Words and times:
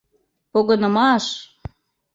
—«Погынымаш!» 0.51 1.25